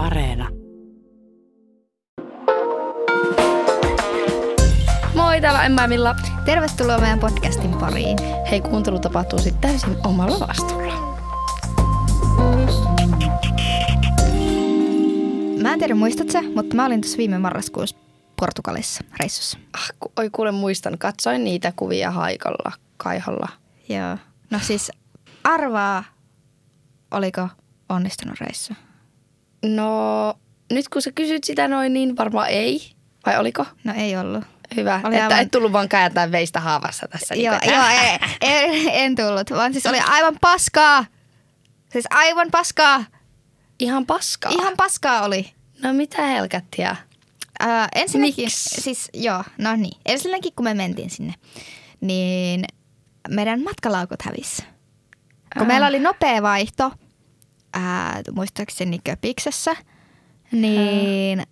[0.00, 0.48] Areena.
[5.14, 6.16] Moi, täällä Emma ja Milla.
[6.44, 8.18] Tervetuloa meidän podcastin pariin.
[8.50, 10.92] Hei, kuuntelu tapahtuu sitten täysin omalla vastuulla.
[15.62, 17.96] Mä en tiedä muistat sä, mutta mä olin tuossa viime marraskuussa
[18.40, 19.58] Portugalissa reissussa.
[19.72, 23.48] Ah, ku, oi kuule muistan, katsoin niitä kuvia haikalla, kaihalla.
[23.88, 24.16] Joo.
[24.50, 24.92] No siis
[25.44, 26.04] arvaa,
[27.10, 27.48] oliko
[27.88, 28.74] onnistunut reissu?
[29.64, 30.34] No,
[30.72, 32.90] nyt kun sä kysyt sitä noin, niin varmaan ei.
[33.26, 33.66] Vai oliko?
[33.84, 34.44] No ei ollut.
[34.76, 37.34] Hyvä, Oli että aivan- et tullut vaan kääntää veistä haavassa tässä.
[37.34, 41.04] Joo, niin joo ei, en, en tullut, vaan siis oli aivan paskaa.
[41.92, 43.04] Siis aivan paskaa.
[43.80, 44.52] Ihan paskaa.
[44.52, 45.52] Ihan paskaa oli.
[45.82, 46.96] No mitä helkattia?
[47.60, 48.80] Ää, ensinnäkin, Miksi?
[48.80, 50.00] siis joo, no niin.
[50.06, 51.34] Ensinnäkin kun me mentiin sinne,
[52.00, 52.64] niin
[53.28, 54.62] meidän matkalaukut hävisi.
[55.52, 55.66] Kun Ah.
[55.68, 56.92] meillä oli nopea vaihto,
[57.72, 59.76] ää, muistaakseni Köpiksessä,
[60.52, 61.42] niin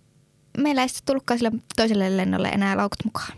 [0.57, 3.31] meillä ei sitten tullutkaan sille toiselle lennolle enää laukut mukaan.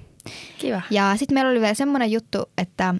[0.57, 0.81] Kiva.
[0.89, 2.95] Ja sitten meillä oli vielä semmoinen juttu, että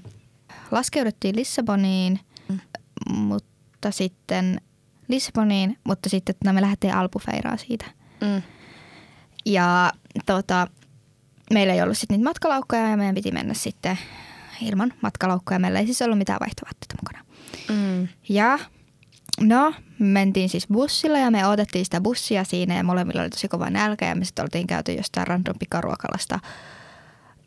[0.72, 3.16] laskeuduttiin Lissaboniin, Mm.
[3.18, 4.62] mutta sitten
[5.08, 7.86] Lissaboniin, mutta sitten no, me lähdettiin Alpufeiraan siitä.
[8.22, 8.42] Mm.
[9.46, 9.92] Ja
[10.26, 10.68] tota,
[11.54, 14.00] meillä ei ollut sitten niitä matkalaukkoja ja meidän piti mennä sitten
[14.62, 15.60] ilman matkalaukkoja.
[15.60, 17.26] Meillä ei siis ollut mitään vaihtovaatteita mukana.
[17.70, 18.08] Mm.
[18.30, 18.60] Ja
[19.42, 23.70] no, mentiin siis bussilla ja me odotettiin sitä bussia siinä ja molemmilla oli tosi kova
[23.70, 26.40] nälkä ja me sitten oltiin käyty jostain random pikaruokalasta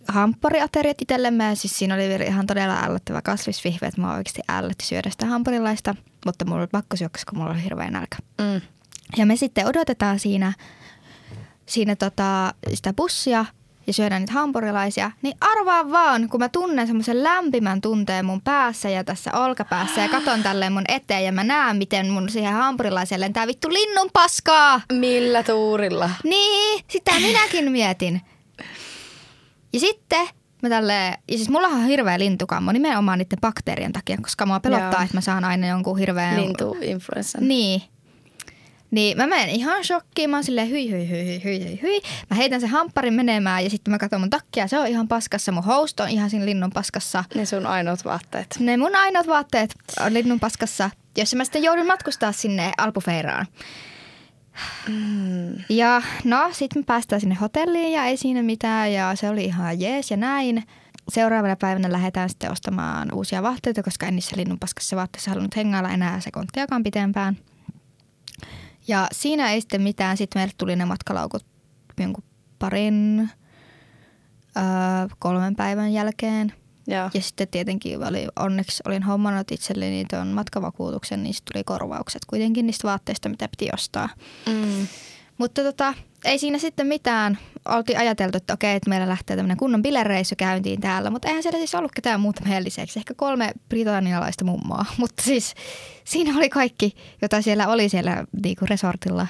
[0.08, 1.44] hamppariateriat itsellemme.
[1.44, 5.94] Ja siis siinä oli ihan todella ällöttävä kasvisvihve, että mä oikeasti ällötti syödä sitä hampparilaista,
[6.26, 8.16] mutta mulla oli pakko syödä, koska mulla oli hirveä nälkä.
[8.38, 8.60] Mm.
[9.16, 10.52] Ja me sitten odotetaan siinä,
[11.66, 13.44] siinä tota, sitä bussia
[13.86, 18.88] ja syödään niitä hampurilaisia, niin arvaa vaan, kun mä tunnen semmoisen lämpimän tunteen mun päässä
[18.90, 23.20] ja tässä olkapäässä ja katon tälleen mun eteen ja mä näen, miten mun siihen hampurilaiseen
[23.20, 24.80] lentää vittu linnun paskaa.
[24.92, 26.10] Millä tuurilla?
[26.24, 28.20] Niin, sitä minäkin mietin.
[29.72, 30.26] Ja sitten
[30.62, 34.92] mä tälleen, ja siis mulla on hirveä lintukammo nimenomaan niiden bakteerien takia, koska mua pelottaa,
[34.92, 35.02] Joo.
[35.02, 37.48] että mä saan aina jonkun hirveän Lintu-influenssan.
[37.48, 37.82] niin.
[38.94, 42.00] Niin mä menen ihan shokkiin, mä oon silleen hyi hyi hyi hyi hyi hyi hyi.
[42.30, 45.52] Mä heitän sen hampparin menemään ja sitten mä katson mun takkia, se on ihan paskassa.
[45.52, 47.24] Mun houst on ihan siinä linnun paskassa.
[47.34, 48.56] Ne sun ainoat vaatteet.
[48.58, 49.74] Ne mun ainoat vaatteet
[50.06, 53.46] on linnun paskassa, jossa mä sitten joudun matkustaa sinne Alpufeiraan.
[54.88, 55.54] Mm.
[55.68, 59.80] Ja no, sitten me päästään sinne hotelliin ja ei siinä mitään ja se oli ihan
[59.80, 60.62] jees ja näin.
[61.08, 65.90] Seuraavana päivänä lähdetään sitten ostamaan uusia vaatteita, koska en niissä linnun paskassa vaatteissa halunnut hengailla
[65.90, 67.36] enää sekuntiakaan pitempään.
[68.88, 70.16] Ja siinä ei sitten mitään.
[70.16, 71.46] Sitten meille tuli ne matkalaukut
[72.00, 72.24] jonkun
[72.58, 73.30] parin,
[74.56, 74.62] öö,
[75.18, 76.52] kolmen päivän jälkeen.
[76.86, 77.10] Joo.
[77.14, 82.88] Ja sitten tietenkin oli, onneksi olin hommannut itselleni tuon matkavakuutuksen, niin tuli korvaukset kuitenkin niistä
[82.88, 84.08] vaatteista, mitä piti ostaa.
[84.46, 84.86] Mm.
[85.38, 87.38] Mutta tota, ei siinä sitten mitään.
[87.68, 91.58] Oltiin ajateltu, että okei, että meillä lähtee tämmöinen kunnon bilereissu käyntiin täällä, mutta eihän siellä
[91.58, 92.98] siis ollut ketään muuta meidän lisäksi.
[92.98, 95.54] Ehkä kolme britannialaista mummoa, mutta siis
[96.04, 99.26] siinä oli kaikki, jota siellä oli siellä niinku resortilla.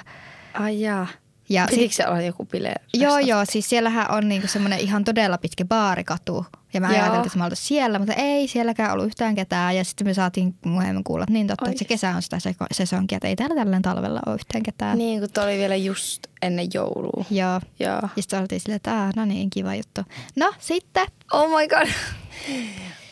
[0.53, 1.07] Ai jaa.
[1.49, 2.73] Ja Pitikö se olla joku bile?
[2.93, 3.45] Joo, joo.
[3.45, 6.45] Siis siellähän on niinku semmoinen ihan todella pitkä baarikatu.
[6.73, 9.75] Ja mä ajattelin, että mä oltais siellä, mutta ei sielläkään ollut yhtään ketään.
[9.75, 11.87] Ja sitten me saatiin myöhemmin kuulla, että niin totta, että se Oi.
[11.87, 12.37] kesä on sitä
[12.71, 14.97] sesonkia, että ei täällä tällä talvella ole yhtään ketään.
[14.97, 17.25] Niin, kun toi oli vielä just ennen joulua.
[17.31, 17.61] Joo.
[17.79, 17.99] Joo.
[18.01, 20.01] Ja sitten oltiin silleen, että no niin, kiva juttu.
[20.35, 21.87] No sitten, Oh my god.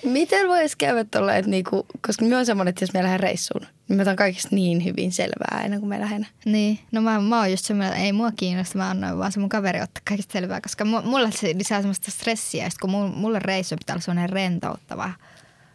[0.04, 3.66] Miten voisi käydä tuolla, että niinku, koska minä on semmoinen, että jos me lähden reissuun,
[3.88, 6.28] niin mä otan kaikista niin hyvin selvää ennen kuin me lähden.
[6.46, 9.50] niin, no mä, mä oon just semmoinen, ei mua kiinnosta, mä annoin vaan se mun
[9.50, 13.76] kaveri ottaa kaikista selvää, koska mu- mulla se lisää semmoista stressiä, kun mulla, mulla reissu
[13.76, 15.14] pitää olla semmoinen rentouttava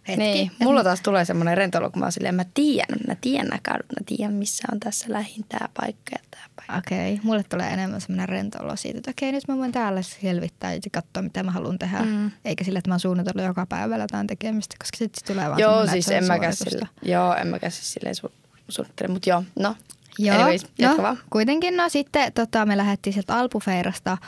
[0.08, 0.22] hetki.
[0.22, 3.60] Niin, mulla taas tulee semmoinen rentolo, kun mä oon silleen, mä tiedän, mä tiedän nämä
[3.62, 6.76] kadut, mä tiedän missä on tässä lähin tää paikka ja tää paikka.
[6.78, 7.24] Okei, okay.
[7.24, 10.80] mulle tulee enemmän semmoinen rento olo siitä, että okei, nyt mä voin täällä selvittää ja
[10.92, 11.98] katsoa, mitä mä haluan tehdä.
[11.98, 12.30] Mm.
[12.44, 15.58] Eikä sillä, että mä oon suunnitellut joka päivällä jotain tekemistä, koska sitten se tulee vaan
[15.58, 18.32] Joo, siis en mäkään sille, joo, en mäkään siis silleen su,
[18.68, 19.76] suunnittele, mutta joo, no.
[20.18, 21.18] Joo, Anyways, no, vaan.
[21.30, 24.18] kuitenkin no sitten tota, me lähdettiin sieltä Alpufeirasta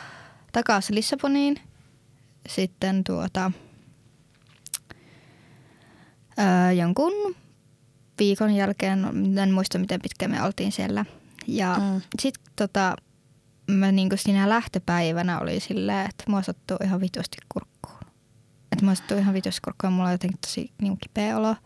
[0.52, 1.60] takaisin Lissaboniin.
[2.48, 3.52] Sitten tuota,
[6.40, 7.12] öö, jonkun
[8.18, 9.04] viikon jälkeen,
[9.38, 11.04] en muista miten pitkään me oltiin siellä.
[11.46, 12.00] Ja Mm.
[12.20, 12.96] sitten tota,
[13.70, 17.98] mä niinku siinä lähtöpäivänä oli silleen, että mua sattuu ihan vitusti kurkkuun.
[18.72, 21.56] Että mua sattuu ihan vitusti kurkkuun ja mulla on jotenkin tosi niinku kipeä olo.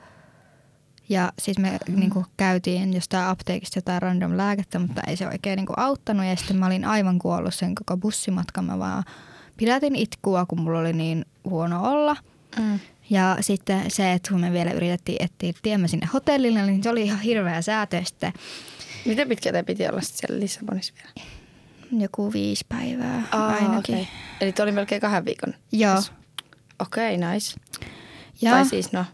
[1.09, 2.01] Ja siis me mm.
[2.01, 6.27] niinku käytiin jostain apteekista jotain random lääkettä, mutta ei se oikein niinku auttanut.
[6.27, 8.65] Ja sitten mä olin aivan kuollut sen koko bussimatkan.
[8.65, 9.05] Mä vaan
[9.57, 12.17] pidätin itkua, kun mulla oli niin huono olla.
[12.59, 12.81] Mm.
[13.11, 17.03] Ja sitten se, että kun me vielä yritettiin etsiä tiemme sinne hotellille, niin se oli
[17.03, 18.03] ihan hirveä säätö.
[18.05, 18.33] Sitten
[19.05, 21.29] Miten pitkä te piti olla sit siellä Lissabonissa vielä?
[22.03, 23.95] Joku viisi päivää ainakin.
[23.95, 24.07] Okay.
[24.41, 25.55] Eli tuo oli melkein kahden viikon.
[25.73, 26.03] Joo.
[26.79, 27.61] Okei, okay, nice.
[28.43, 29.05] Ja, Tai siis no,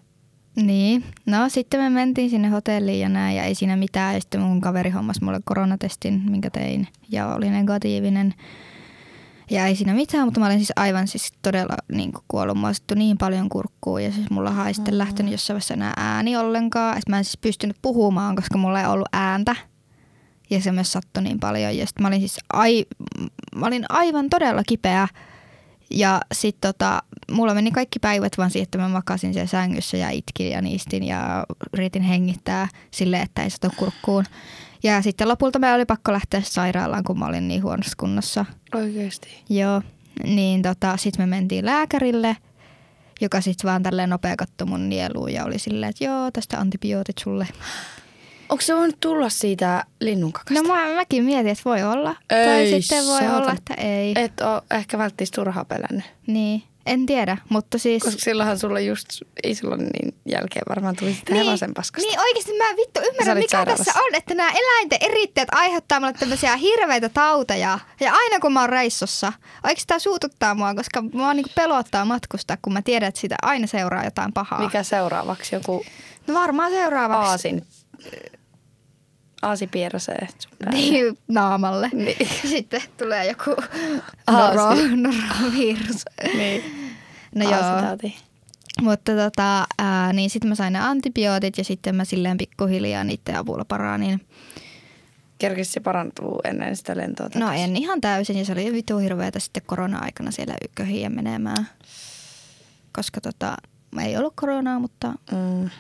[0.56, 1.04] Niin.
[1.26, 4.14] No sitten me mentiin sinne hotelliin ja näin ja ei siinä mitään.
[4.14, 8.34] Ja sitten mun kaveri hommas mulle koronatestin, minkä tein ja oli negatiivinen.
[9.50, 12.58] Ja ei siinä mitään, mutta mä olin siis aivan siis todella niin kuin kuollut.
[12.58, 16.36] Mä oon niin paljon kurkkuun ja siis mulla ei sitten lähtenyt jossain vaiheessa enää ääni
[16.36, 16.98] ollenkaan.
[16.98, 19.56] Et mä en siis pystynyt puhumaan, koska mulla ei ollut ääntä.
[20.50, 21.76] Ja se myös sattui niin paljon.
[21.76, 22.86] Ja sitten mä olin siis ai,
[23.56, 25.08] mä olin aivan todella kipeä.
[25.90, 30.10] Ja sitten tota, mulla meni kaikki päivät vaan siihen, että mä makasin siellä sängyssä ja
[30.10, 31.44] itkin ja niistin ja
[31.74, 34.24] yritin hengittää silleen, että ei sato kurkkuun.
[34.82, 38.44] Ja sitten lopulta me oli pakko lähteä sairaalaan, kun mä olin niin huonossa kunnossa.
[38.74, 39.28] oikeesti.
[39.48, 39.82] Joo,
[40.24, 42.36] niin tota, sitten me mentiin lääkärille,
[43.20, 47.18] joka sitten vaan tälleen nopea katsoi mun nieluun ja oli silleen, että joo, tästä antibiootit
[47.18, 47.48] sulle.
[48.48, 50.62] Onko se voinut tulla siitä linnunkakasta?
[50.62, 52.16] No mä, mäkin mietin, että voi olla.
[52.28, 53.36] tai Ei, sitten voi saatana.
[53.38, 54.12] olla, että ei.
[54.16, 56.04] Et oo ehkä välttis turhaa pelännyt.
[56.26, 58.02] Niin, en tiedä, mutta siis...
[58.02, 59.08] Koska silloinhan sulla just
[59.44, 62.08] Islannin jälkeen varmaan tuli sitä niin, hevosen paskasta.
[62.10, 63.84] Niin oikeasti mä vittu ymmärrän, mikä sairaalassa.
[63.84, 67.78] tässä on, että nämä eläinten eritteet aiheuttaa mulle tämmöisiä hirveitä tauteja.
[68.00, 69.32] Ja aina kun mä oon reissussa,
[69.64, 73.66] oikeasti tää suututtaa mua, koska mua niinku pelottaa matkustaa, kun mä tiedän, että siitä aina
[73.66, 74.60] seuraa jotain pahaa.
[74.60, 75.54] Mikä seuraavaksi?
[75.54, 75.84] Joku
[76.26, 77.30] No varmaan seuraavaksi.
[77.30, 77.66] aasin.
[79.42, 80.72] Aasi päälle.
[80.72, 81.90] Niin, naamalle.
[81.92, 82.28] Niin.
[82.48, 83.62] Sitten tulee joku
[84.26, 84.56] Aasi.
[84.56, 86.04] noro, norovirus.
[86.34, 86.64] niin.
[87.34, 88.10] No joo.
[88.82, 93.36] Mutta tota, ää, niin sitten mä sain ne antibiootit ja sitten mä silleen pikkuhiljaa niiden
[93.36, 94.26] avulla paranin.
[95.38, 97.64] Kerkisi se parantuu ennen sitä lentoa No takaisin?
[97.64, 101.68] en ihan täysin ja se oli vitu hirveätä sitten korona-aikana siellä ykköhiä menemään.
[102.92, 103.56] Koska tota,
[104.04, 105.70] ei ollut koronaa, mutta Mm.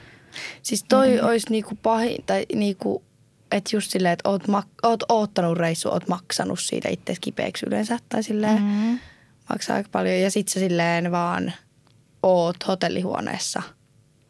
[0.62, 1.26] Siis toi mm.
[1.28, 3.02] olisi niinku pahin, tai niinku,
[3.50, 7.98] että just silleen, että oot, mak- oot oottanut reissu, oot maksanut siitä itse kipeäksi yleensä,
[8.08, 8.98] tai silleen mm.
[9.48, 10.20] maksaa aika paljon.
[10.20, 11.52] Ja sit sä silleen vaan
[12.22, 13.62] oot hotellihuoneessa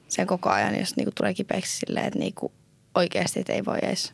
[0.08, 2.52] sen koko ajan, jos niinku tulee kipeäksi silleen, että niinku
[2.94, 4.12] oikeasti et ei voi edes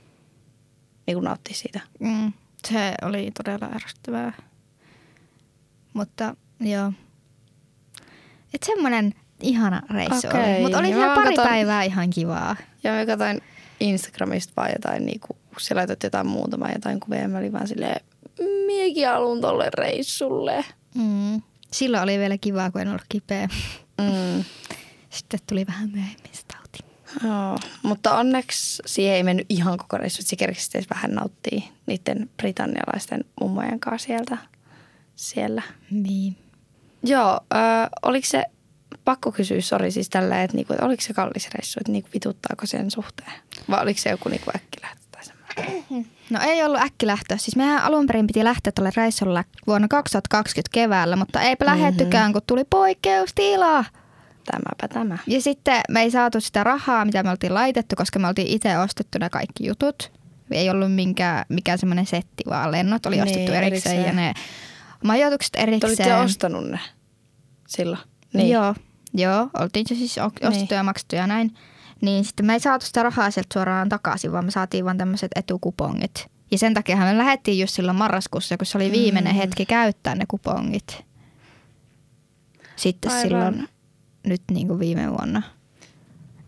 [1.06, 1.80] niinku nauttia siitä.
[2.00, 2.32] mm,
[2.68, 4.32] se oli todella ärsyttävää.
[5.92, 6.92] Mutta joo.
[8.54, 10.62] Et semmonen ihana reissu Okei, oli.
[10.62, 12.56] Mutta oli niin siellä pari katon- päivää ihan kivaa.
[12.84, 13.40] Ja mä katsoin
[13.80, 17.68] Instagramista vaan jotain, niinku, kun sä laitat jotain muutama jotain kuvia, ja mä olin vaan
[17.68, 18.00] silleen,
[18.66, 20.64] miekin haluan tolle reissulle.
[20.94, 21.42] Mm.
[21.72, 23.48] Silloin oli vielä kivaa, kun en ollut kipeä.
[24.00, 24.44] Mm.
[25.10, 26.78] Sitten tuli vähän myöhemmin se tauti.
[27.24, 31.60] Joo, mutta onneksi siihen ei mennyt ihan koko reissu, että se kerkisi edes vähän nauttia
[31.86, 34.38] niiden britannialaisten mummojen kanssa sieltä.
[35.16, 35.62] Siellä.
[35.90, 36.36] Niin.
[37.02, 38.44] Joo, äh, oliko se,
[39.06, 42.90] pakko kysyä, sori siis tällä, että niinku, oliko se kallis reissu, että niinku vituttaako sen
[42.90, 43.32] suhteen?
[43.70, 46.06] Vai oliko se joku niinku äkkilähtö tai semmoinen?
[46.30, 47.38] No ei ollut äkkilähtö.
[47.38, 51.80] Siis mehän alun perin piti lähteä tuolle reissulle vuonna 2020 keväällä, mutta eipä mm-hmm.
[51.80, 53.84] lähettykään, kun tuli poikkeustila.
[54.44, 55.18] Tämäpä tämä.
[55.26, 58.78] Ja sitten me ei saatu sitä rahaa, mitä me oltiin laitettu, koska me oltiin itse
[58.78, 60.12] ostettu ne kaikki jutut.
[60.50, 64.04] Ei ollut minkään, mikään semmoinen setti, vaan lennot oli Niin, ostettu erikseen, erikseen.
[64.04, 64.34] ja ne
[65.04, 66.16] majoitukset Te olitte erikseen.
[66.20, 66.80] ostanut ne
[67.68, 68.02] silloin?
[68.32, 68.50] Niin.
[68.50, 68.74] Joo,
[69.16, 70.18] joo, oltiin se siis
[70.50, 70.68] Niin.
[70.70, 71.54] ja maksettu ja näin.
[72.00, 75.30] Niin sitten me ei saatu sitä rahaa sieltä suoraan takaisin, vaan me saatiin vaan tämmöiset
[75.36, 76.26] etukupongit.
[76.50, 79.36] Ja sen takia me lähdettiin just silloin marraskuussa, kun se oli viimeinen Mm.
[79.38, 81.04] hetki käyttää ne kupongit.
[82.76, 83.22] Sitten Aivan.
[83.28, 83.68] silloin
[84.26, 85.42] nyt niin kuin viime vuonna.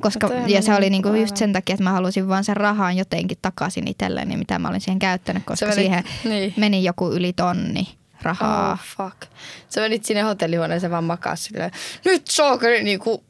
[0.03, 2.57] Koska, toihan ja se meni oli niinku just sen takia, että mä halusin vaan sen
[2.57, 6.55] rahan jotenkin takaisin itselleni, mitä mä olin siihen käyttänyt, koska menit- siihen niin.
[6.57, 8.73] meni joku yli tonni rahaa.
[8.73, 9.33] Oh, fuck.
[9.69, 11.71] Sä menit sinne hotellihuoneeseen vaan makaa silleen,
[12.05, 13.25] nyt saakeli niinku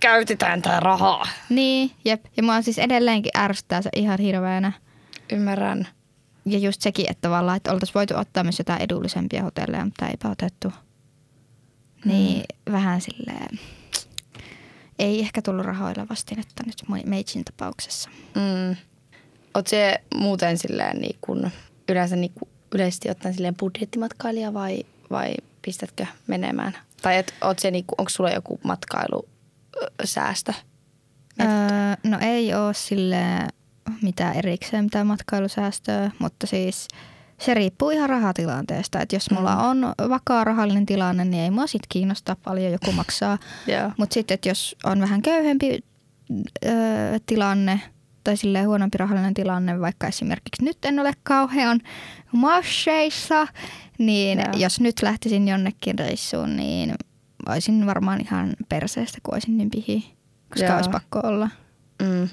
[0.00, 1.28] käytetään tää rahaa.
[1.48, 2.24] Niin, jep.
[2.36, 4.72] Ja mua siis edelleenkin ärsyttää se ihan hirveänä.
[5.32, 5.88] Ymmärrän.
[6.46, 10.28] Ja just sekin, että tavallaan, että oltaisiin voitu ottaa myös jotain edullisempia hotelleja, mutta eipä
[10.28, 10.72] otettu.
[12.04, 13.58] Niin vähän silleen,
[14.98, 18.10] ei ehkä tullut rahoilla vastinetta nyt Meitsin tapauksessa.
[18.34, 18.76] Mm.
[19.54, 21.50] Oot se muuten silleen niin kun,
[21.88, 26.76] yleensä niin kun, yleisesti ottaen silleen budjettimatkailija vai, vai pistätkö menemään?
[27.02, 30.52] Tai et, oot se, niin kun, onko sulla joku matkailusäästö?
[31.40, 31.46] Öö,
[32.04, 33.22] no ei ole sille
[34.02, 36.88] mitään erikseen mitään matkailusäästöä, mutta siis
[37.38, 39.00] se riippuu ihan rahatilanteesta.
[39.00, 43.38] Että jos mulla on vakaa rahallinen tilanne, niin ei mua sit kiinnosta paljon joku maksaa.
[43.66, 43.90] Joo.
[43.96, 45.84] Mutta sitten, että jos on vähän köyhempi
[46.66, 46.72] öö,
[47.26, 47.80] tilanne
[48.28, 51.80] tai silleen huonompi rahallinen tilanne, vaikka esimerkiksi nyt en ole kauhean
[52.32, 53.46] masseissa,
[53.98, 54.48] niin Joo.
[54.56, 56.94] jos nyt lähtisin jonnekin reissuun, niin
[57.48, 60.14] olisin varmaan ihan perseestä, kun olisin niin pihi,
[60.48, 60.76] koska Joo.
[60.76, 61.50] olisi pakko olla.
[62.02, 62.28] Mm.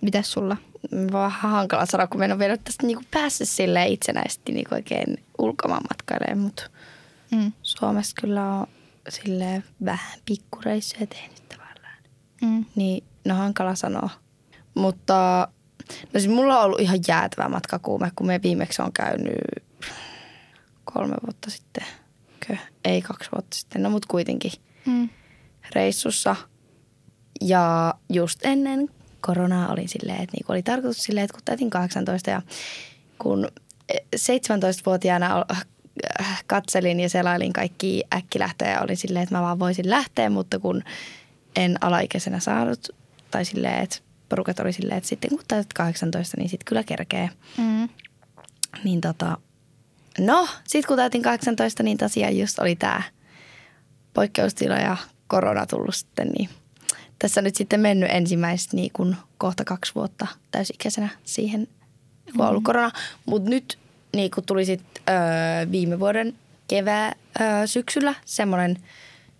[0.00, 0.56] Mitäs sulla?
[1.12, 5.24] Vähän hankala sanoa, kun mä en ole vielä tästä niinku päässyt silleen itsenäisesti niinku oikein
[5.38, 6.70] ulkomaan matkailemaan, mutta
[7.30, 7.52] Mm.
[7.62, 8.66] Suomessa kyllä on
[9.08, 11.98] silleen vähän pikkureissuja tehnyt tavallaan.
[12.42, 12.64] Mm.
[12.76, 14.10] Niin no hankala sanoa.
[14.74, 15.48] Mutta
[16.12, 19.38] no siis mulla on ollut ihan jäätävä matkakuume, kun me viimeksi on käynyt
[20.84, 21.84] kolme vuotta sitten.
[22.46, 22.56] Kö?
[22.84, 24.52] Ei kaksi vuotta sitten, no mut kuitenkin
[24.86, 25.08] Mm.
[25.74, 26.36] reissussa.
[27.40, 28.88] Ja just ennen
[29.20, 32.42] koronaa olin silleen, että niinku oli tarkoitus silleen, että kun täytin 18 ja
[33.18, 33.48] kun
[34.16, 35.44] 17-vuotiaana ol-
[36.20, 40.58] äh, katselin ja selailin kaikki äkkilähtöjä ja olin silleen, että mä vaan voisin lähteä, mutta
[40.58, 40.82] kun
[41.56, 42.88] en alaikäisenä saanut
[43.34, 43.96] tai silleen, että
[44.28, 47.30] porukat oli silleen, että sitten kun täytät 18, niin sitten kyllä kerkee.
[47.56, 47.88] Mm.
[48.84, 49.38] Niin tota,
[50.18, 53.02] no, sitten kun täytin 18, niin tosiaan just oli tämä
[54.14, 56.48] poikkeustila ja korona tullut sitten, niin
[57.18, 61.68] tässä nyt sitten mennyt ensimmäiset niin kuin kohta kaksi vuotta täysikäisenä siihen,
[62.32, 62.90] kun on ollut korona.
[63.26, 63.78] Mutta nyt
[64.16, 66.34] niin kuin tuli sitten öö, viime vuoden
[66.68, 68.76] kevää öö, syksyllä semmoinen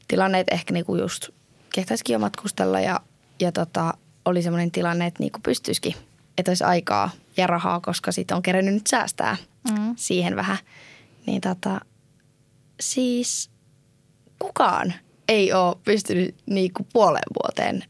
[0.09, 1.29] tilanne, että ehkä niin kuin just
[1.75, 3.01] kehtaisikin jo matkustella ja,
[3.45, 5.95] ja tota, oli semmoinen tilanne, että niin kuin pystyisikin,
[6.39, 9.37] että olisi aikaa ja rahaa, koska sitten on kerennyt nyt säästää
[9.71, 9.95] Mm.
[9.97, 10.59] siihen vähän.
[11.27, 11.81] Niin tota,
[12.81, 13.51] siis
[14.39, 14.95] kukaan
[15.29, 17.85] ei ole pystynyt niinku puoleen vuoteen,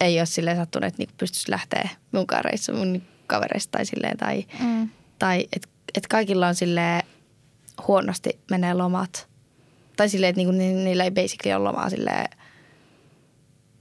[0.00, 4.44] ei ole silleen sattunut, että niinku pystyisi lähteä munkaan reissuun mun kavereista tai silleen, tai,
[4.62, 4.88] Mm.
[5.18, 7.02] tai että et kaikilla on silleen
[7.88, 9.28] huonosti menee lomat.
[9.96, 12.28] Tai silleen, että niinku ni, niillä ei basically ole lomaa silleen,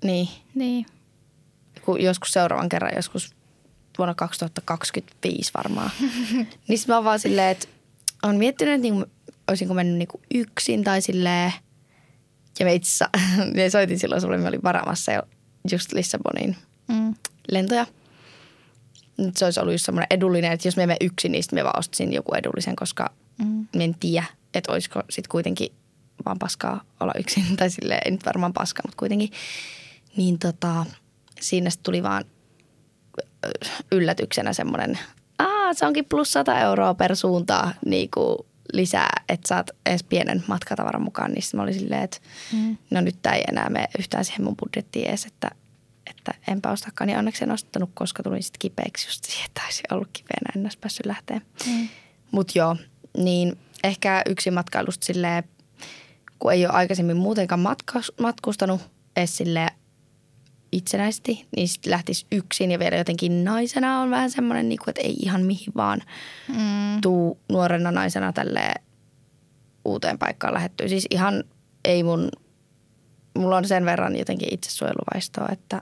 [0.04, 0.86] niin, Niin.
[1.86, 3.36] Kun joskus seuraavan kerran, joskus
[3.98, 5.92] vuonna 2025 varmaan.
[6.68, 7.68] niin sit mä vaan silleen, että
[8.24, 9.06] on miettinyt, että niinku,
[9.48, 11.54] olisinko mennyt niinku yksin tai silleen.
[12.60, 13.06] Ja me itse
[13.56, 15.22] me soitin silloin sulle, me olin varaamassa jo
[15.72, 16.56] just Lissabonin
[16.88, 17.16] Mm.
[17.52, 17.86] lentoja.
[19.18, 21.64] Nyt se olisi ollut just semmoinen edullinen, että jos me emme yksin, niin sitten me
[21.64, 23.68] vaan ostaisin joku edullisen, koska Mm.
[23.80, 25.70] en tiedä, että olisiko sitten kuitenkin
[26.26, 27.44] vaan paskaa olla yksin.
[27.58, 29.30] Tai silleen, ei nyt varmaan paskaa, mutta kuitenkin.
[30.18, 30.86] Niin tota,
[31.42, 32.26] siinä tuli vaan
[33.92, 35.00] yllätyksenä semmoinen,
[35.40, 38.38] aa se onkin plus 100 euroa per suuntaa niin kuin
[38.74, 41.32] lisää, että saat edes pienen matkatavaran mukaan.
[41.32, 42.18] Niin sitten mä olin silleen, että
[42.54, 42.78] Mm.
[42.92, 45.52] no nyt tämä ei enää mene yhtään siihen mun budjettiin edes, että,
[46.10, 47.08] että enpä ostakaan.
[47.08, 50.66] Niin onneksi en ostanut, koska tulin sitten kipeäksi just siihen, että olisi ollut kipeänä, en
[50.66, 51.42] olisi päässyt lähteä.
[51.68, 51.88] Mm.
[52.32, 52.76] Mutta joo,
[53.18, 55.44] niin ehkä yksi matkailusta silleen,
[56.40, 57.66] kun ei ole aikaisemmin muutenkaan
[58.22, 58.82] matkustanut
[59.16, 59.72] edes silleen
[60.78, 65.02] itsenäisesti, niin sitten lähtisi yksin ja vielä jotenkin naisena on vähän semmoinen, niin kuin, että
[65.02, 66.02] ei ihan mihin vaan
[66.48, 67.02] Mm.
[67.02, 68.74] tuu nuorena naisena tälle
[69.86, 70.88] uuteen paikkaan lähettyä.
[70.88, 71.44] Siis ihan
[71.86, 72.30] ei mun,
[73.38, 75.82] mulla on sen verran jotenkin itsesuojeluvaistoa, että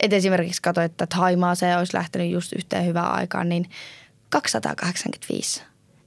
[0.00, 3.70] et esimerkiksi katsoin, että Thaimaaseen olisi lähtenyt just yhteen hyvään aikaan, niin
[4.28, 5.62] 285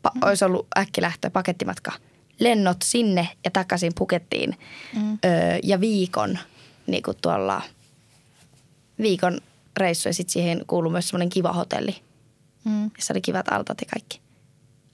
[0.08, 1.92] pa- olisi ollut äkkilähtö, pakettimatka.
[2.40, 4.58] Lennot sinne ja takaisin Pukettiin
[4.96, 5.18] Mm.
[5.26, 5.32] öö,
[5.64, 6.40] ja viikon
[6.88, 7.62] niin kuin tuolla
[9.02, 9.40] viikon
[9.78, 11.96] reissu ja sitten siihen kuuluu myös semmoinen kiva hotelli,
[12.66, 12.92] Mm.
[12.98, 14.22] missä oli kivat altat ja kaikki.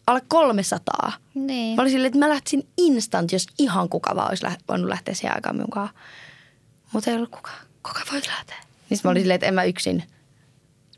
[0.07, 1.11] Alle 300.
[1.33, 1.75] Niin.
[1.75, 5.13] Mä olin silleen, että mä lähtisin instant, jos ihan kuka vaan olisi läht- voinut lähteä
[5.13, 5.89] siihen aikaan mukaan.
[6.93, 7.51] Mutta ei ollut kuka.
[7.83, 8.55] Kuka voi lähteä?
[8.89, 10.03] Niin mä olin silleen, että en mä yksin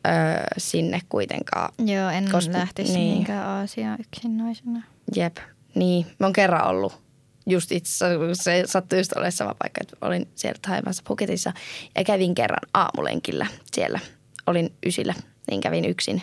[0.08, 0.14] öö,
[0.58, 1.74] sinne kuitenkaan.
[1.86, 3.00] Joo, en Koska- lähtisi niin.
[3.00, 3.10] niin.
[3.12, 4.84] mihinkään Aasiaan yksin naisena.
[5.16, 5.38] Jep,
[5.76, 6.06] niin.
[6.20, 7.02] Mä oon kerran ollut.
[7.46, 11.54] Just itse se sattui just olemaan sama paikka, että olin siellä Taimassa Phuketissa
[11.96, 14.00] ja kävin kerran aamulenkillä siellä.
[14.48, 15.14] Olin ysillä,
[15.50, 16.22] niin kävin yksin.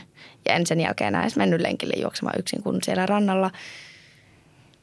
[0.49, 3.51] Ja en sen jälkeen enää edes mennyt lenkille juoksemaan yksin, kun siellä rannalla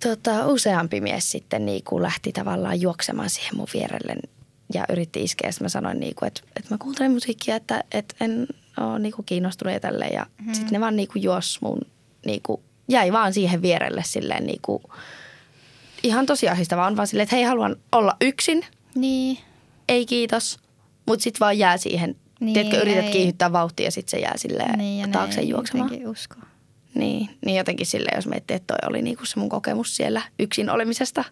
[0.04, 4.16] tota, useampi mies sitten niin kuin lähti tavallaan juoksemaan siihen mun vierelle
[4.74, 5.52] ja yritti iskeä.
[5.52, 9.14] Sitten mä sanoin, niin kuin, että, että mä kuuntelen musiikkia, että, että en ole niin
[9.14, 10.14] kuin kiinnostunut ja tälleen.
[10.14, 10.54] Ja hmm.
[10.54, 11.82] sitten ne vaan niin kuin juos mun,
[12.26, 14.84] niin kuin, jäi vaan siihen vierelle silleen niin kuin,
[16.06, 16.88] ihan tosi ahdistavaa.
[16.88, 19.38] On vaan silleen, että hei, haluan olla yksin, Niin.
[19.90, 20.58] ei kiitos.
[21.08, 23.12] Mutta sitten vaan jää siihen, niin, tiedätkö, yrität ei.
[23.12, 26.08] kiihdyttää vauhtia ja sitten se jää silleen Niin, taakse juoksemaan.
[26.08, 26.36] usko.
[26.94, 30.70] Niin, niin jotenkin silleen, jos miettii, että toi oli niinku se mun kokemus siellä yksin
[30.70, 31.24] olemisesta,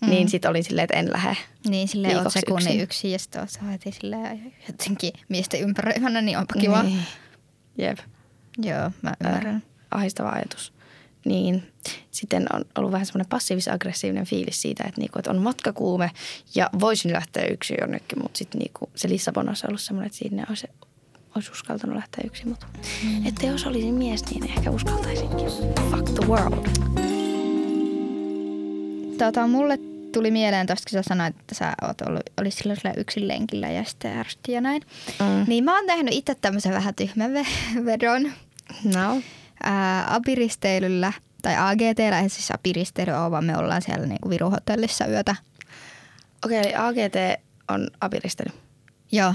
[0.00, 0.10] mm.
[0.10, 1.36] niin sitten olin silleen, että en lähde.
[1.68, 2.80] Niin, silleen oot sekunnin yksin.
[2.80, 6.82] yksin ja sitten oot sä heti silleen jotenkin miesten ympäröivänä, niin onpa kiva.
[6.82, 7.02] Niin.
[7.78, 7.98] Jep,
[8.62, 9.54] Joo, mä ymmärrän.
[9.56, 10.72] äh, ahistava ajatus.
[11.24, 11.72] Niin,
[12.10, 16.10] sitten on ollut vähän semmoinen passiivis-aggressiivinen fiilis siitä, että, niinku, että on matkakuume
[16.54, 20.44] ja voisin lähteä yksin jonnekin, mutta sitten niinku, se Lissabon olisi ollut semmoinen, että sinne
[20.48, 20.66] olisi,
[21.36, 22.48] olisi uskaltanut lähteä yksin.
[22.48, 22.66] Mutta
[23.04, 23.26] mm.
[23.26, 25.48] että jos olisin mies, niin ehkä uskaltaisinkin.
[25.90, 26.66] Fuck the world.
[29.18, 29.78] Tota, mulle
[30.12, 33.70] tuli mieleen tuosta, kun sä sanoit, että sä oot ollut, olit silloin sillä yksin lenkillä
[33.70, 34.82] ja sitten ärsytti ja näin.
[35.20, 35.44] Mm.
[35.46, 38.32] Niin mä oon tehnyt itse tämmöisen vähän tyhmän ve- vedon
[38.94, 39.20] No.
[39.62, 45.36] Ää, apiristeilyllä, tai AGTllä, ei siis apiristeily ole, vaan me ollaan siellä niinku Viru-hotellissa yötä.
[46.44, 48.52] Okei, eli AGT on apiristely.
[49.12, 49.34] Joo.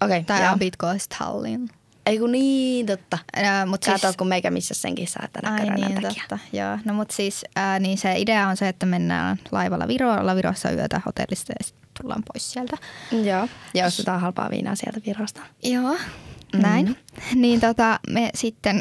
[0.00, 0.52] Okei, Tai joo.
[0.52, 1.68] Abit Goes Tallinn.
[2.06, 3.18] Ei kun niin, totta.
[3.36, 6.10] Ää, mut Sä siis, kun meikä missä senkin saa tänä Ai niin, takia.
[6.10, 6.38] totta.
[6.52, 6.78] Joo.
[6.84, 10.70] No mut siis ää, niin se idea on se, että mennään laivalla Viroon, ollaan Virossa
[10.70, 12.76] yötä hotellista ja sitten tullaan pois sieltä.
[13.24, 13.48] Joo.
[13.74, 15.40] Ja ostetaan halpaa viinaa sieltä Virosta.
[15.62, 15.96] Joo,
[16.52, 16.86] näin.
[16.86, 17.40] Mm-hmm.
[17.40, 18.80] Niin tota, me sitten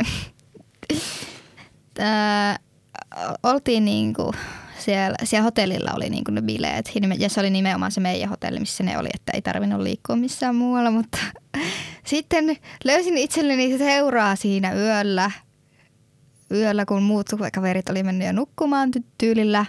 [2.00, 2.60] ää,
[3.43, 4.34] oltiin niinku
[4.79, 6.91] siellä, siellä hotellilla oli niinku ne bileet.
[7.17, 10.55] Ja se oli nimenomaan se meidän hotelli, missä ne oli, että ei tarvinnut liikkua missään
[10.55, 10.91] muualla.
[10.91, 11.17] Mutta
[12.05, 15.31] sitten löysin itselleni seuraa siinä yöllä,
[16.51, 19.65] yöllä kun muut kaverit oli mennyt jo nukkumaan ty- tyylillä.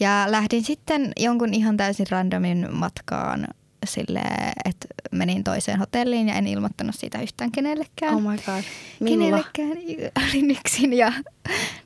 [0.00, 3.46] Ja lähdin sitten jonkun ihan täysin randomin matkaan
[3.84, 4.22] sille,
[4.64, 8.14] että menin toiseen hotelliin ja en ilmoittanut siitä yhtään kenellekään.
[8.14, 8.64] Oh my god.
[9.00, 9.44] Minulla.
[9.52, 11.12] Kenellekään olin yksin ja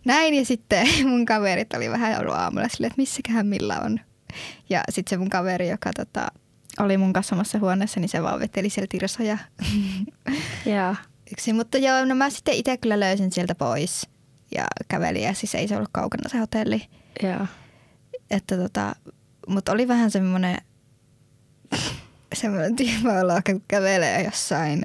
[0.05, 0.35] näin.
[0.35, 4.01] Ja sitten mun kaverit oli vähän ollut aamulla silleen, että missäköhän millä on.
[4.71, 6.27] Ja sitten se mun kaveri, joka tota,
[6.79, 9.39] oli mun kanssa samassa huoneessa, niin se vaan veteli siellä tirsoja
[10.77, 10.95] Joo.
[11.33, 11.57] yksin.
[11.57, 14.09] Mutta joo, no mä sitten itse kyllä löysin sieltä pois
[14.55, 15.23] ja kävelin.
[15.23, 16.83] Ja siis ei se ollut kaukana se hotelli.
[17.23, 17.47] Joo.
[18.31, 18.97] Että tota,
[19.49, 20.59] mutta oli vähän semmoinen
[22.45, 24.83] semmoinen tyhmä olo, kun kävelee jossain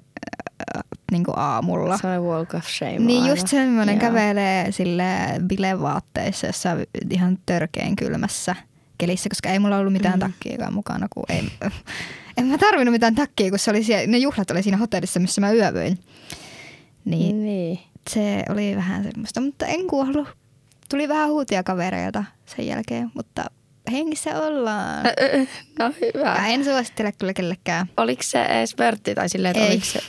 [0.78, 1.98] äh, niin kuin aamulla.
[1.98, 3.30] Se on walk of shame Niin aivan.
[3.30, 4.02] just semmoinen Joo.
[4.02, 5.04] kävelee sille
[5.48, 6.70] bilevaatteissa, jossa
[7.10, 8.56] ihan törkeen kylmässä
[8.98, 10.20] kelissä, koska ei mulla ollut mitään mm.
[10.20, 11.50] takkiakaan mukana, kun ei,
[12.38, 15.42] en mä tarvinnut mitään takkia, kun se oli siellä, ne juhlat oli siinä hotellissa, missä
[15.42, 16.00] mä yövyin.
[17.06, 17.80] Niin Niin.
[18.10, 20.28] se oli vähän semmoista, mutta en kuollut.
[20.90, 23.46] Tuli vähän huutia kavereilta sen jälkeen, mutta
[23.90, 25.04] hengissä ollaan.
[25.80, 26.28] No hyvä.
[26.28, 27.88] Ja en suosittele kyllä kellekään.
[27.98, 29.72] Oliko se edes vörtti tai silleen, että Ei.
[29.72, 30.00] oliko se...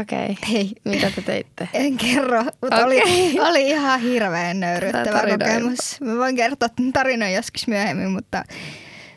[0.00, 0.24] Okei.
[0.24, 0.54] Okay.
[0.54, 0.72] Ei.
[0.84, 1.68] Mitä te teitte?
[1.74, 3.02] En kerro, mutta Okei.
[3.02, 6.00] oli, oli ihan hirveän nöyryttävä kokemus.
[6.00, 8.44] Mä voin kertoa tämän tarinan joskus myöhemmin, mutta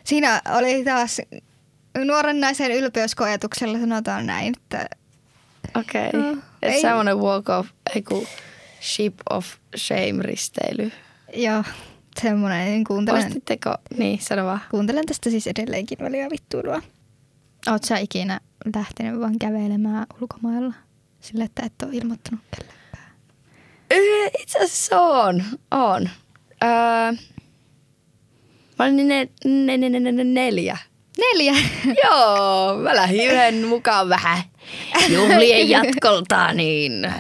[0.04, 1.22] siinä oli taas
[2.06, 4.86] nuoren naisen ylpeyskoetuksella sanotaan näin, että
[5.76, 6.08] Okei.
[6.08, 6.22] Okay.
[6.22, 8.28] No, Et semmoinen walk of, ei kun
[8.82, 9.46] ship of
[9.78, 10.92] shame risteily.
[11.36, 11.64] joo,
[12.22, 13.76] semmoinen, niin kuuntelen, Ostitteko?
[13.98, 14.62] Niin, sano vaan.
[14.72, 16.82] kuuntelen tästä siis edelleenkin väliä vittuilua.
[17.72, 18.40] Oot sä ikinä
[18.76, 20.74] lähtenyt vaan kävelemään ulkomailla
[21.20, 23.12] sille, että et ole ilmoittanut kellekään?
[23.94, 25.44] Öö, Itse asiassa on.
[25.72, 26.10] On.
[26.64, 26.70] Öö,
[28.80, 30.78] mä olin ne, ne, ne, ne, ne, ne neljä.
[31.18, 31.54] Neljä.
[32.04, 34.44] Joo, mä lähdin yhden mukaan vähän
[35.10, 37.14] juhlien jatkolta, niin